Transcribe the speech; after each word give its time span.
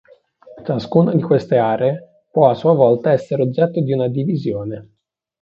Ciascuna 0.65 1.13
di 1.13 1.21
queste 1.21 1.57
aree 1.57 2.23
può 2.31 2.49
a 2.49 2.55
sua 2.55 2.73
volta 2.73 3.11
essere 3.11 3.43
oggetto 3.43 3.81
di 3.83 3.93
una 3.93 4.07
divisione. 4.07 4.89